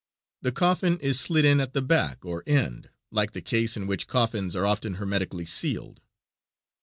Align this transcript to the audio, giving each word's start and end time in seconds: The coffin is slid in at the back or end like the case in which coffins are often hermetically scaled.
The 0.41 0.51
coffin 0.51 0.99
is 0.99 1.19
slid 1.19 1.45
in 1.45 1.59
at 1.59 1.73
the 1.73 1.81
back 1.83 2.25
or 2.25 2.41
end 2.47 2.89
like 3.11 3.33
the 3.33 3.39
case 3.41 3.77
in 3.77 3.85
which 3.85 4.07
coffins 4.07 4.55
are 4.55 4.65
often 4.65 4.95
hermetically 4.95 5.45
scaled. 5.45 6.01